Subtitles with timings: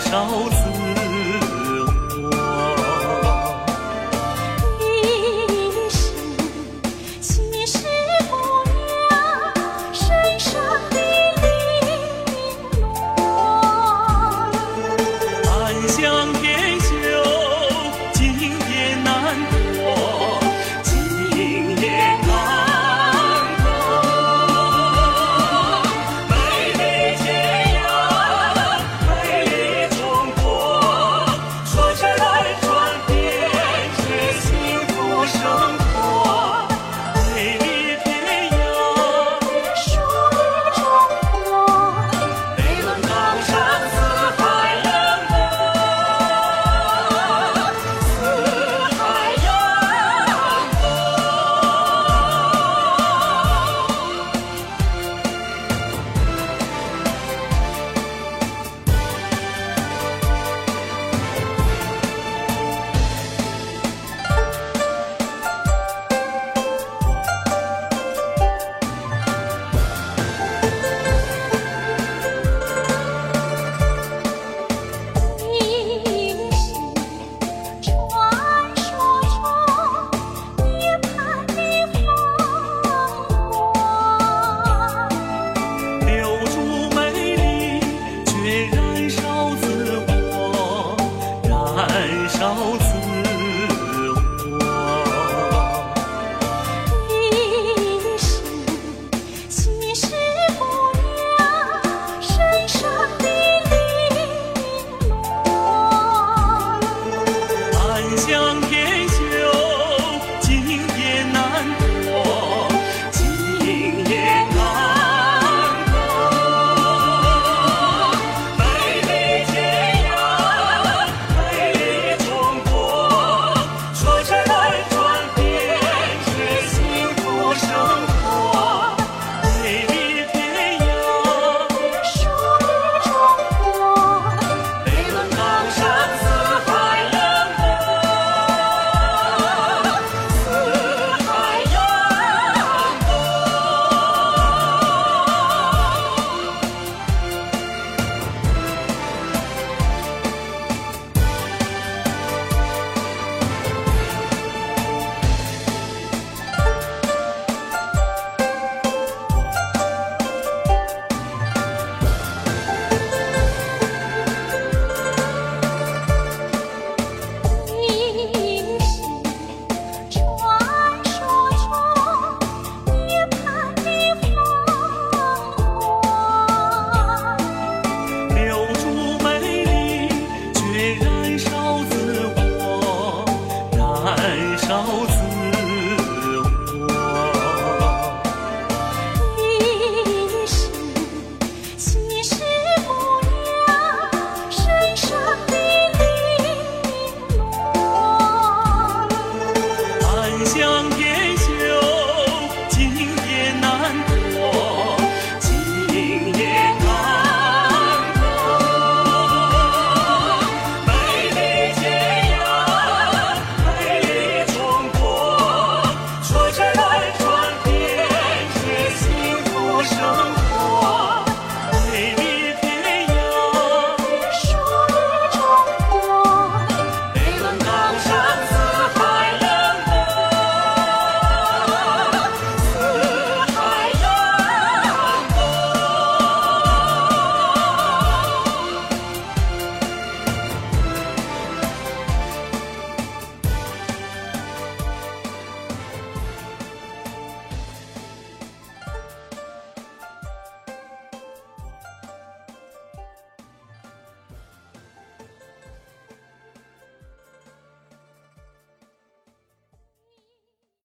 [0.00, 0.26] 烧